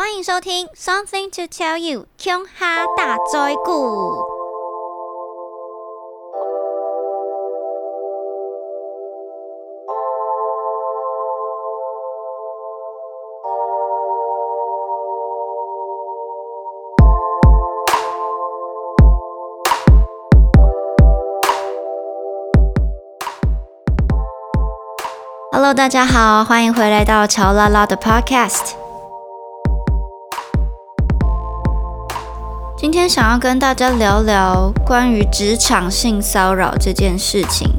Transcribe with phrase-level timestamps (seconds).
[0.00, 4.16] 欢迎收听《Something to Tell You》琼哈大灾故。
[25.52, 28.79] Hello，大家好，欢迎回来到乔拉拉的 Podcast。
[32.80, 37.70] 今天想要跟大家聊聊关于职场性骚扰这件事情。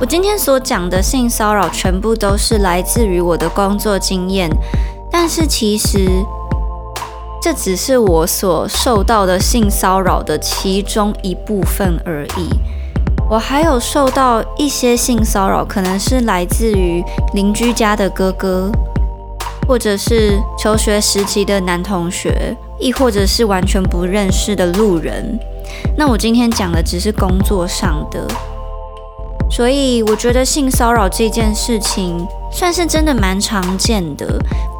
[0.00, 4.48] 我今天所讲的性骚扰全部都是来自于我的工作经验，
[5.12, 6.08] 但是其实
[7.42, 12.48] 这只是我所受到的性骚扰的其中一部分而已。
[13.28, 17.04] 我还有受到一些性骚扰，可能是来自于
[17.34, 18.72] 邻居家的哥哥，
[19.66, 22.56] 或者是求学时期的男同学。
[22.80, 25.38] 亦或者是完全不认识的路人，
[25.96, 28.26] 那我今天讲的只是工作上的，
[29.48, 34.26] 所以我觉得性骚扰这件事情算是真的蛮常见的。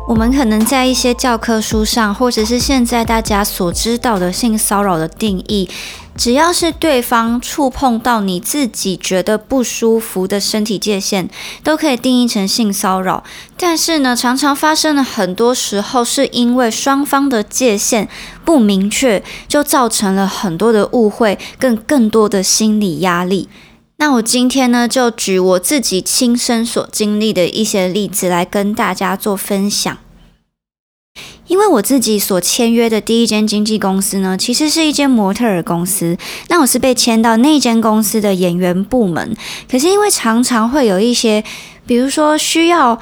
[0.06, 5.68] 我们可能在一些教科书上，或者是现在大家所知道的性骚扰的定义。
[6.14, 11.28] 只要是对方触碰到你自己觉得不舒服的身体界限，
[11.64, 13.24] 都可以定义成性骚扰。
[13.56, 18.06] 但是呢，常常发生的很多时候是因为双方的界限
[18.44, 23.48] 不明确，就造成了很多的误会，更更多的心理压力。
[23.96, 29.96] 那我今天呢，就举我自己亲身所经历的一些例子来跟大家做分享。
[31.46, 36.16] 因为我自己所签约的第一间经纪公司呢，其实是一间模特儿公司。
[36.48, 39.36] 那我是被签到那间公司的演员部门。
[39.70, 41.44] 可是因为常常会有一些，
[41.86, 43.00] 比如说需要。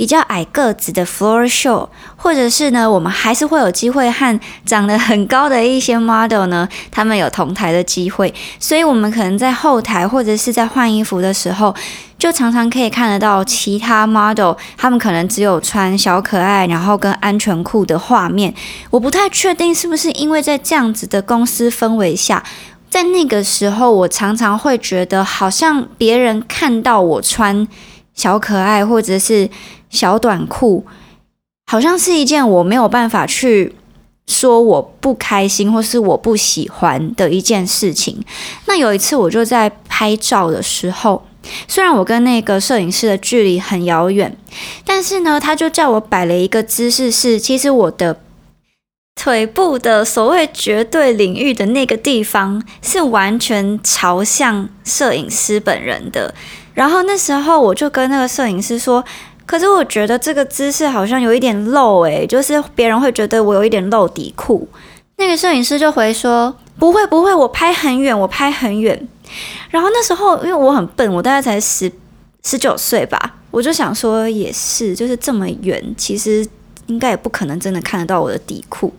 [0.00, 11.74] 比较矮个子的 floor show，或者是呢，我们还是会有机会和长得很高的一些 model 呢，他们有同台的机会，所以我们可能在后台或者是在换衣服的时候，
[12.16, 18.54] 就常常可以看得到其他 model，他们可能只有穿小可爱，然后跟安全裤的画面。
[18.88, 22.42] 我不太确定是不是因为在这样子的公司氛围下，
[22.88, 27.68] 在那个时候，我常常会觉得好像别人看到我穿
[28.14, 29.50] 小可爱，或者是。
[29.90, 30.86] 小短裤
[31.66, 33.74] 好像是一件我没有办法去
[34.26, 38.24] 说我不开心或是我不喜欢的一件事情。
[38.66, 41.24] 那有一次我就在拍照的时候，
[41.66, 44.36] 虽然我跟那个摄影师的距离很遥远，
[44.84, 48.20] 但是呢，他就叫我摆了一个姿势，是其实我的
[49.16, 56.34] 腿部的所谓绝对领域的那个地方是完全朝向摄影师本人的。
[56.74, 59.04] 然后那时候我就跟那个摄影师说。
[59.50, 64.68] 可是我觉得这个姿势好像有一点露诶，就是别人会觉得我有一点露底裤。
[65.16, 69.08] 那个摄影师就回说：“不会不会，我拍很远，我拍很远。”
[69.70, 71.90] 然后那时候因为我很笨，我大概才十
[72.44, 76.46] 十九岁吧，我就想说也是，就是这么远，其实
[76.86, 78.94] 应该也不可能真的看得到我的底裤。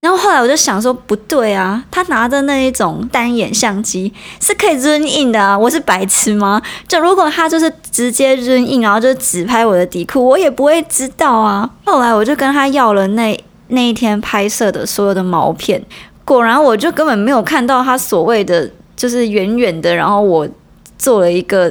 [0.00, 6.60] 然后后来我就想说，不对啊，他拿的那一种单眼相机是可以 zoom in 的啊，我是白痴吗？
[6.88, 11.68] 就如果他就是直接 zoom in，然后就只拍我的底裤，我也不会知道啊。
[11.84, 13.38] 后来我就跟他要了那
[13.68, 15.84] 那一天拍摄的所有的毛片，
[16.24, 20.48] 果然我就根本没有看到他所谓的就是远远的，然后我
[20.96, 21.70] 做了一个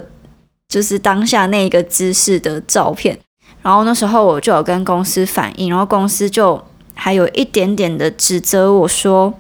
[0.68, 3.18] 就是当下那一个姿势的照片，
[3.64, 6.64] 然后那时候我就有跟公司反映，然后公司就。
[7.00, 9.34] 还有一点点的指责我说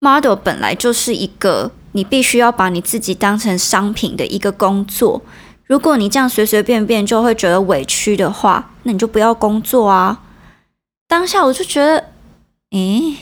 [0.00, 5.22] ，model 本来就是一个你必须要把你自己当成商品的一个工作。
[5.66, 10.22] 如果你这样随随便便就会觉得委屈的话，那你就不要工作啊。
[11.08, 12.10] 当下我就觉得，
[12.72, 13.16] 诶，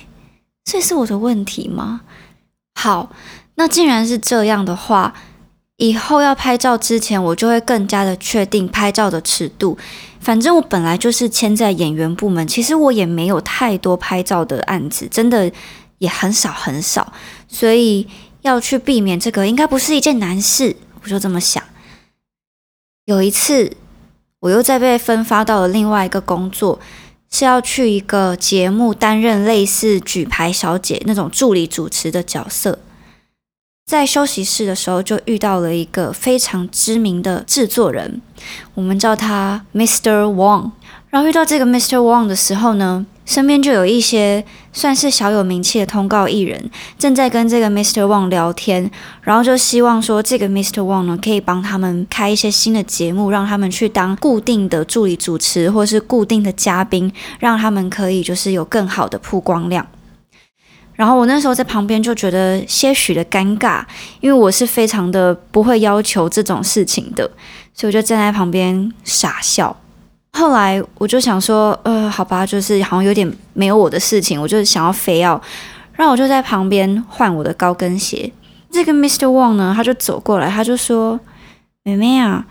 [0.65, 2.01] 这是我的问题吗？
[2.75, 3.11] 好，
[3.55, 5.15] 那既然是这样的话。
[5.83, 9.77] 以后要拍照之前，我就会更加的确定拍照的尺度。
[10.21, 15.51] 反正我本来就是签在演员部门，其实我也没有太多拍照的案子，真的
[15.99, 17.13] 也很少很少，
[17.49, 18.07] 所以
[18.43, 20.77] 要去避免这个，应该不是一件难事。
[21.03, 21.61] 我就这么想。
[23.07, 23.73] 有一次，
[24.39, 26.79] 我又再被分发到了另外一个工作，
[27.29, 32.79] 是要去一个节目担任类似举牌小姐那种助理主持的角色。
[33.93, 38.23] 在休息室的时候就遇到了一个非常知名的制作人，
[38.73, 40.25] 我们叫他 Mr.
[40.35, 40.71] Wang。
[41.11, 41.99] 然后遇到这个 Mr.
[41.99, 44.43] Wang 的时候呢，身边就有一些
[44.73, 48.05] 算是小有名气的通告艺人正在跟这个 Mr.
[48.07, 48.91] Wang 聊天，
[49.21, 50.81] 然后就希望说这个 Mr.
[50.81, 59.87] Wang 呢可以帮他们开一些新的节目，让他们去当固定的助理主持或是固定的嘉宾，让他们可以就是有更好的曝光量。
[61.03, 63.83] 然后我那时候在旁边就觉得些许的尴尬，
[64.21, 67.29] 因为我是非常的不会要求这种事情的，
[67.75, 69.77] 所以我就站在旁边傻笑。
[70.35, 75.33] 后来我就想说，呃，好吧，就是好像有点没有我的事情，我就想要非要，
[75.95, 78.33] 然后我就在旁边换我的高跟鞋。
[78.71, 79.27] 这个 Mr.
[79.27, 81.19] Wang 呢，他就走过来，他就说
[81.83, 82.47] ：“妹妹啊，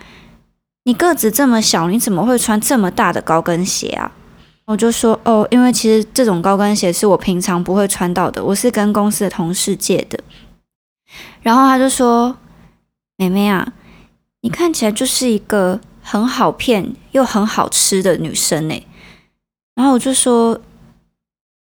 [0.84, 4.12] 你个子这么小，你怎么会穿这么大的高跟鞋啊？”
[4.72, 10.20] 我就说：“哦，因为其实这种高跟鞋是我平常不会穿到的，我是跟公司的同事借的。”
[11.44, 12.38] 然后他就说
[13.18, 13.74] ：“妹妹啊，
[14.42, 18.88] 你看起来就是一个。”很好骗又很好吃的女生呢，
[19.76, 20.60] 然后我就说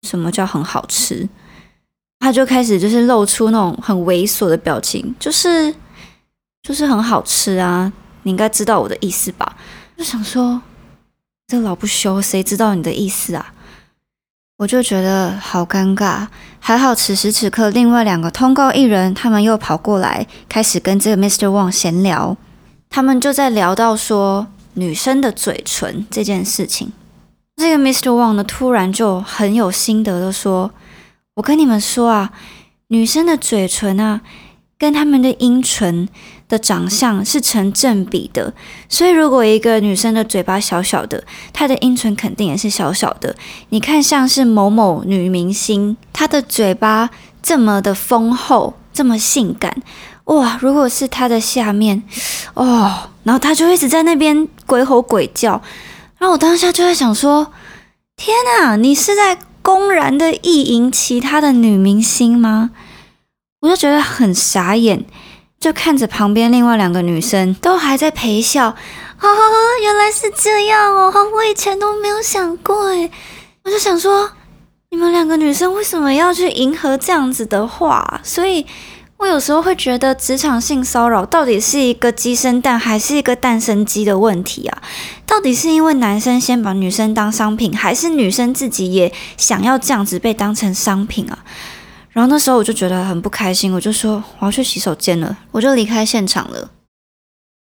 [0.03, 1.29] 什么叫很好吃，
[2.19, 5.73] 他就开始就是露出那种很猥琐的表情，就是
[6.63, 7.93] 就是很好吃啊，
[8.23, 9.57] 你应该知道我的意思吧？
[9.95, 10.61] 就想说
[11.51, 13.53] 这老不休，谁知道你的意思啊？
[14.59, 16.29] 我就觉得好尴尬，
[16.61, 21.47] 还好此时此刻另外两个通告艺人他们又跑过来，开始跟这个 Mr.
[21.49, 22.37] Wang 闲聊。
[22.89, 26.93] 他们就在聊到说女生的嘴唇这件事情，
[27.57, 28.11] 这个 Mr.
[28.11, 30.71] Wang 呢突然就很有心得的说
[31.35, 32.31] ：“我跟你们说啊，
[32.87, 34.21] 女生的嘴唇啊，
[34.81, 36.09] 跟他们的阴唇
[36.49, 38.55] 的长相是成正比的。
[38.89, 41.23] 所以如果一个女生的嘴巴小小的，
[41.53, 43.37] 她的阴唇肯定也是小小的。
[43.69, 47.11] 你看，像是某某女明星，她的嘴巴
[47.43, 49.83] 这么的丰厚，这么性感。”
[50.25, 50.59] 哇！
[50.63, 52.03] 如果是她的下面，
[52.55, 55.61] 哦，然后他就一直在那边鬼吼鬼叫，
[56.19, 57.53] 然后我当下就在想说：
[58.17, 62.71] 天哪，你是在公然的意淫其他的女明星吗？
[63.61, 65.05] 我就觉得很傻眼，
[65.59, 69.29] 就看着旁边另外两个女生都还在陪笑，啊，
[69.83, 73.11] 原来是这样哦，我以前都没有想过诶，
[73.65, 74.31] 我就想说，
[74.91, 78.21] 你们两个女生为什么要去迎合这样子的话？
[78.23, 78.67] 所以。
[79.21, 84.83] 我有时候会觉得，职场性骚扰到底是一个鸡生蛋还是一个蛋生鸡的问题啊？
[85.27, 91.41] 到底是因为男生先把女生当商品，还是女生自己也想要这样子被当成商品啊？
[92.21, 96.71] 然后那时候我就觉得很不开心，我就说我要去洗手间了，我就离开现场了。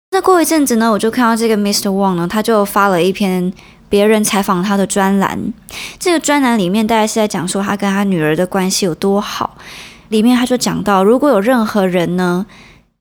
[0.09, 1.91] 那过一阵子呢，我就看到这个 Mr.
[1.91, 3.53] Wang 呢，他就发了一篇
[3.87, 5.53] 别人采访他的专栏，
[5.99, 9.55] 这个专栏里面大概是在讲说他跟他女儿的关系有多好。
[10.09, 12.47] 里面他就讲到，如果有任何人呢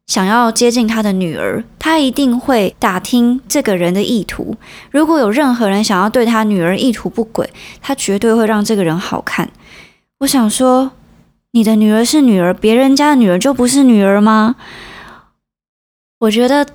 [0.06, 4.56] 想要接近他的女儿，他一定会打听这个人的意图。
[4.90, 7.48] 如果有任何人想要对他女儿意图不轨，
[7.80, 9.48] 他绝对会让这个人好看。
[10.18, 10.90] 我想说，
[11.56, 14.56] 你的女儿是女儿，别人家的女儿就不是女儿吗？
[16.18, 16.66] 我觉得。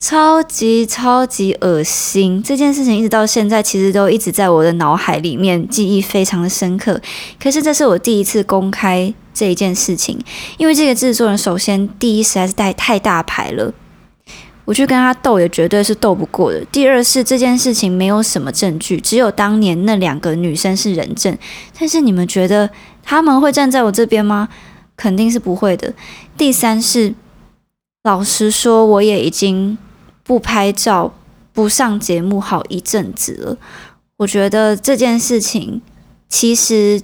[0.00, 2.42] 超级超级恶心！
[2.42, 7.00] 这件事情一直到现在，其实都一直在我的脑海里面，记忆非常的深刻。
[7.42, 10.22] 可是这是我第一次公开这一件事情，
[10.58, 13.72] 因为这个制作人首先第一实在是太太大牌了，
[14.66, 16.62] 我去跟他斗也绝对是斗不过的。
[16.66, 21.34] 第二是这件事情没有什么证据，只有当年那两个女生是人证。
[21.78, 22.68] 但是你们觉得
[23.04, 24.48] 他们会站在我这边吗？
[24.96, 25.92] 肯定是不会的。
[26.36, 27.14] 第三是，
[28.02, 29.78] 老实说，我也已经。
[30.26, 31.12] 不拍照、
[31.52, 33.58] 不上节目好一阵子了，
[34.16, 35.82] 我觉得这件事情
[36.30, 37.02] 其实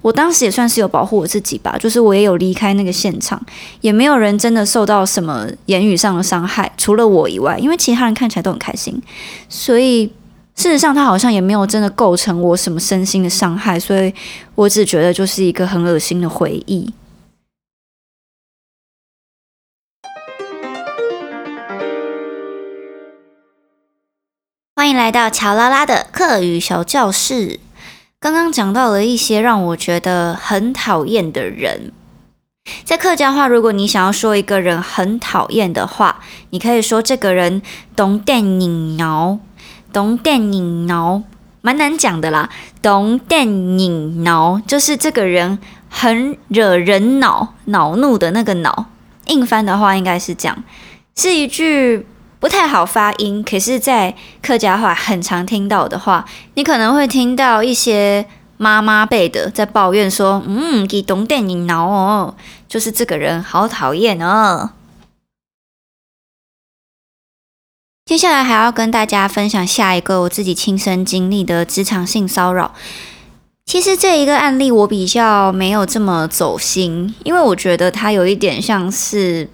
[0.00, 3.38] 我当时也算是有保护我自己吧，就是我也有离开那个现场，
[3.82, 8.98] 也没有人真的受到什么言语上的伤害，除了我以外，因为其他人看起来都很开心，
[9.50, 10.10] 所以
[10.60, 14.12] 事实上他好像也没有真的构成我什么身心的伤害，所以
[14.54, 16.92] 我只觉得就是一个很恶心的回忆。
[24.76, 27.58] 欢迎来到乔拉拉的课语小教室。
[28.18, 31.90] 刚刚讲到了一些让我觉得很讨厌的人，
[32.84, 37.62] 在客家话，如果你想要说一个人很讨厌的话，你可以说这个人
[37.96, 39.38] 懂电影脑，
[39.92, 41.22] 懂电影脑，
[41.60, 42.48] 蛮难讲的啦。
[42.80, 48.86] 懂电影脑就是这个人很惹人恼，恼怒的那个恼。
[49.26, 50.64] 硬翻的话应该是这样，
[51.14, 52.06] 是一句。
[52.40, 58.24] 不太好发音，可是，在客家话很常听到的话，你可能会听到一些
[58.56, 62.34] 妈妈辈的在抱怨说：“嗯，给懂电影脑哦，
[62.66, 64.70] 就是这个人好讨厌哦。”
[68.10, 72.74] 接下来还要跟大家分享下一个我自己亲身经历的职场性骚扰。
[73.64, 79.48] 其实这一个案例我比较没有这么走心，因为我觉得它有一点像是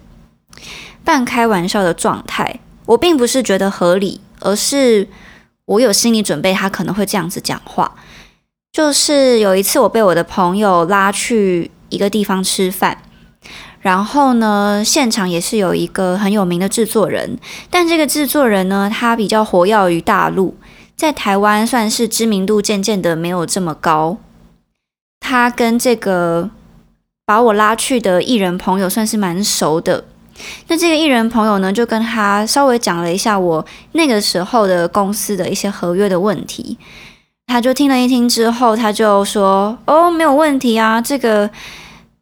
[1.03, 2.59] 半开玩笑的状态。
[2.87, 5.07] 我并不是觉得合理，而是
[5.65, 7.93] 我有心理准备，他可能会这样子讲话。
[8.71, 13.03] 就是有一次我被我的朋友拉去一个地方吃饭。
[13.87, 17.37] 然后呢，现场也是有一个很有名的制作人，
[17.69, 20.57] 但这个制作人呢，他比较活跃于大陆，
[20.97, 24.17] 在台湾算是知名度渐渐的没有这么高。
[25.21, 26.49] 他跟这个
[27.25, 30.03] 把我拉去的艺人朋友算是蛮熟的。
[30.67, 36.77] 那这个艺人朋友呢，就跟他稍微讲了一下我那个时候的公司的一些合约的问题。
[37.45, 41.49] 他就听了一听之后，他就说：“哦，没有问题啊，这个。”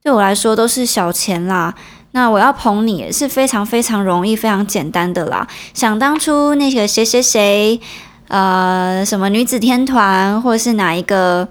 [0.06, 1.74] 对我来说都是小钱啦，
[2.12, 5.48] 那我要捧你也是非常非常容易、非常简单的啦。
[5.74, 7.82] 想当初那个谁谁谁，
[8.28, 11.48] 呃，什么女子天团，或者是哪一个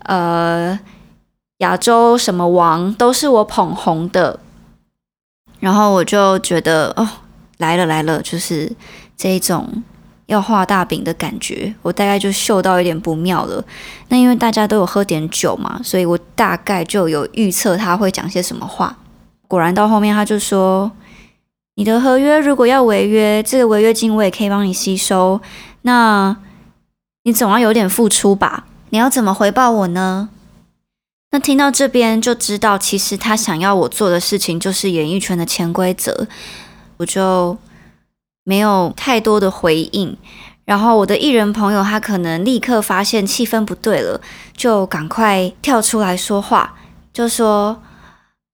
[0.00, 0.78] 呃
[1.60, 4.38] 亚洲什么王，都是我捧红的。
[5.58, 7.08] 然后我就觉得哦，
[7.56, 8.70] 来了来了，就是
[9.16, 9.82] 这一种。
[10.28, 13.64] 要画大饼的感觉，我大概就嗅到一点不妙了。
[14.08, 18.94] 那因为大家都有喝点酒嘛，所以我大概就有预测他会讲些什么话。
[19.46, 20.92] 果然到后面他就说
[21.76, 25.40] ：“你的合约如果要违约，这个违约金我也可以帮你吸收。
[25.82, 26.36] 那
[27.24, 28.66] 你总要有点付出吧？
[28.90, 30.28] 你要怎么回报我呢？”
[31.32, 36.26] 那听到这边就知道，其实他想要我做的事情就是演艺圈的潜规则，
[36.98, 37.56] 我就。
[38.48, 40.16] 没有太多的回应，
[40.64, 44.22] 然后我的艺人朋友他可能立刻发现气氛不对了，
[44.56, 46.76] 就赶快跳出来说话，
[47.12, 47.82] 就说：“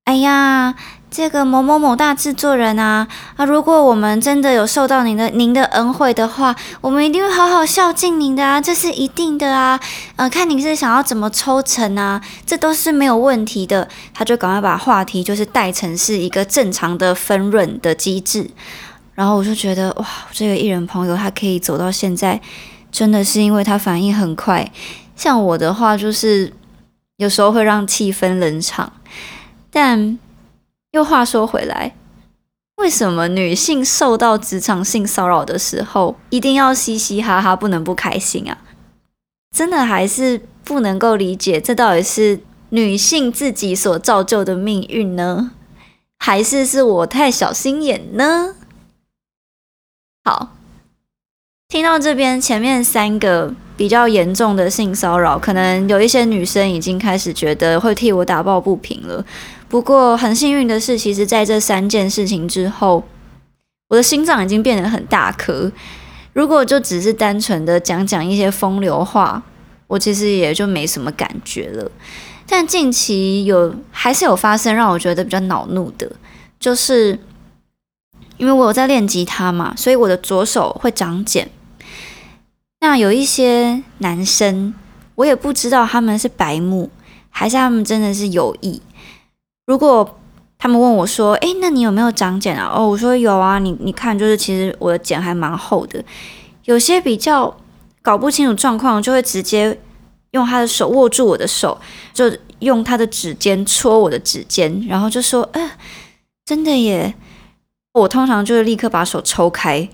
[0.02, 0.74] 哎呀，
[1.08, 9.78] 这个某某某大制作人啊啊，如果我们真的有受到您的您的恩惠的话，我们一定会好好孝敬您的啊，这是一定的啊。
[10.16, 18.50] 呃，看你是想要怎么抽成啊，这都是没有问题的。”他就赶快把话题就是带成是一个正常的分润的机制。
[19.14, 22.40] 然后我就觉得哇，这个艺人朋友他可以走到现在，
[22.90, 24.72] 真的是因为他反应很快。
[25.16, 26.52] 像我的话，就是
[27.18, 28.92] 有时候会让气氛冷场。
[29.70, 30.18] 但
[30.90, 31.94] 又话说回来，
[32.76, 38.58] 为什么女性受到职场性骚扰的时候，一定要嘻嘻哈哈，不能不开心啊？
[39.56, 42.40] 真的还是不能够理解，这到底是
[42.70, 45.52] 女性自己所造就的命运呢，
[46.18, 48.56] 还是是我太小心眼呢？
[50.26, 50.48] 好，
[51.68, 59.22] 听到这边前面三个比较严重的性骚扰，可能有一些女生已经开始觉得会替我打抱不平了。
[59.68, 63.04] 不过很幸运的是，其实在这三件事情之后，
[63.88, 65.70] 我的心脏已经变得很大颗。
[66.32, 69.42] 如果就只是单纯的讲讲一些风流话，
[69.86, 71.90] 我其实也就没什么感觉了。
[72.48, 76.10] 但近期有还是有发生让我觉得比较恼怒的，
[76.58, 77.18] 就是。
[78.36, 81.48] 因为我有在练吉他嘛，所以我的左手会长茧。
[82.80, 84.74] 那有一些男生，
[85.14, 86.90] 我也不知道他们是白目，
[87.30, 88.82] 还是他们真的是有意。
[89.66, 90.18] 如果
[90.58, 93.58] 他们问我说：“诶，那你有没有长茧啊？”哦，我说有啊。
[93.58, 96.02] 你你看，就是其实我的茧还蛮厚的。
[96.64, 97.54] 有些比较
[98.02, 99.78] 搞不清楚状况，就会直接
[100.32, 101.78] 用他的手握住我的手，
[102.12, 105.70] 就用他的指尖戳我的指尖，然后就说：“呃，
[106.44, 107.14] 真的耶。”
[107.94, 109.88] 我通常就是立刻把手抽开。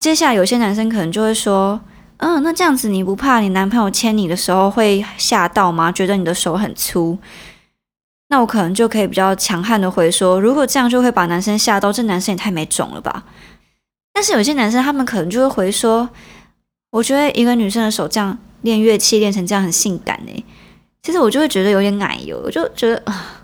[0.00, 1.80] 接下来有些男生可能就会说
[2.18, 5.90] ：“嗯，那这样子你不怕你男朋友牵你的时候会吓到吗？
[5.90, 7.18] 觉得你的手很粗？”
[8.28, 13.24] 那我可能就可以比较强悍的回说：“如果这样就会把男生吓到，这男生也太没种了吧。”
[14.12, 16.10] 但是有些男生他们可能就会回说
[16.92, 20.44] ：“我觉得一个女生的手这样练乐器练成这样很性感诶。”
[21.02, 23.40] 其实我就会觉得有点奶油，我就觉得啊。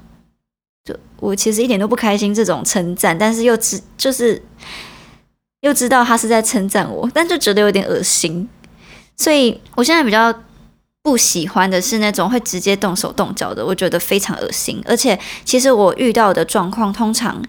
[0.85, 4.43] 就我其实一点都不开心这种称赞，但是又知就是
[5.61, 8.49] 又知道他是在称赞我，但就觉得有点恶心。
[9.17, 10.35] 所以我现在比较
[11.03, 14.83] 不喜欢的是那种会直接动手动脚的，我觉得非常恶心。
[14.87, 17.43] 而且其实我遇到的状况通常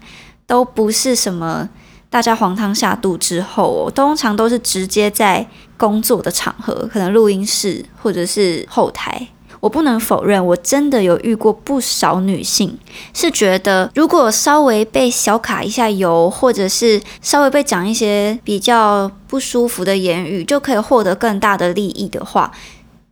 [0.46, 1.70] 都不是什么
[2.10, 5.48] 大家黄汤下肚之后，哦通常都是直接在
[5.78, 9.30] 工作的场合，可能录音室或者是后台。
[9.62, 12.78] 我不能否认，我真的有遇过不少女性，
[13.14, 22.52] 是觉得如果稍微被小卡一下油，或者是稍微被讲一些比较不舒服的言语，就可以获得更大的利益的话，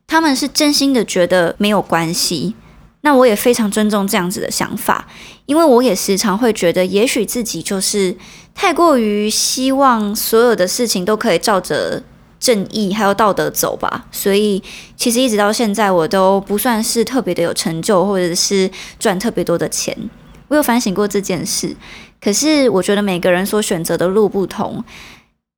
[0.08, 2.56] 他们是真心的觉得没有关系。
[3.02, 5.08] 那我也非常尊重这样子的想法，
[5.46, 8.14] 因为我也时常会觉得，也许自己就是
[8.54, 12.04] 太过于希望所有的事情都可以照着
[12.40, 14.06] 正义还有道德走吧。
[14.12, 14.62] 所以
[14.96, 19.96] 其实一直到现在，我都不算是特别的有成就，或者是赚特别多的钱。
[20.48, 21.76] 我有反省过这件事，
[22.20, 24.84] 可是我觉得每个人所选择的路不同，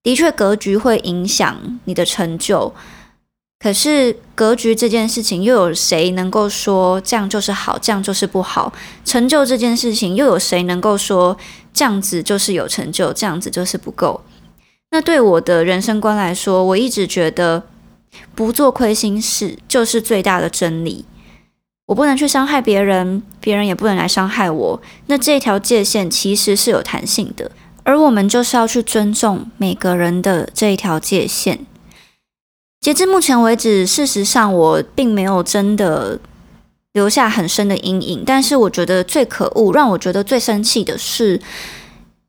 [0.03, 2.73] 的确格局会影响你的成就。
[3.63, 8.73] 可是格局这件事情，又有谁能够说这样就是好，这样就是不好？
[9.05, 11.37] 成就这件事情，又有谁能够说
[11.71, 14.19] 这样子就是有成就，这样子就是不够？
[14.91, 17.63] 那对我的人生观来说，我一直觉得
[18.35, 21.05] 不做亏心事就是最大的真理。
[21.87, 24.81] 我不能去伤害别人，别人也不能来伤害我。
[25.07, 27.51] 那这一条界限其实是有弹性的，
[27.83, 31.65] 而我们就是要去尊重每个人的这一条界限。
[32.79, 36.19] 截至目前为止，事实上我并没有真的
[36.93, 38.23] 留下很深的阴影。
[38.25, 41.41] 但是我觉得最可恶、让我觉得最生气的是，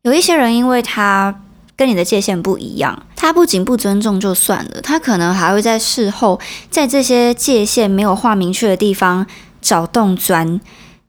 [0.03, 1.42] 有一些人因为他
[1.83, 6.39] 跟你的界限不一样，他不仅不尊重就算了，他可能还会在事后
[6.71, 9.27] 在这些界限没有画明确的地方
[9.61, 10.61] 找洞钻。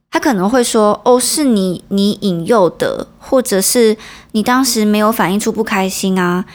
[0.10, 3.96] 他可能会说：“哦，是你你引诱的，或者是
[4.32, 6.46] 你当时没有反映出不开心啊。”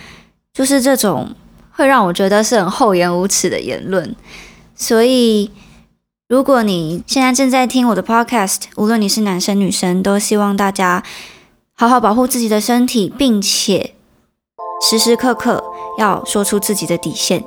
[0.52, 1.36] 就是这种。
[1.70, 4.16] 会让我觉得是很厚颜无耻的言论，
[4.74, 5.48] 所以
[6.26, 11.04] 如果你现在正在听我的 podcast，无论你是男生女生，都希望大家
[11.74, 13.94] 好好保护自己的身体，并且
[14.80, 15.62] 时时刻刻
[15.98, 17.42] 要说出自己的底线。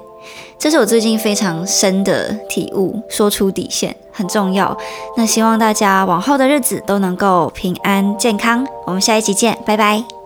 [0.60, 4.78] 这是我最近非常深的体悟，说出底线很重要。
[5.18, 8.66] 那希望大家往后的日子都能够平安健康。
[8.86, 10.21] 我们下一集见，拜拜。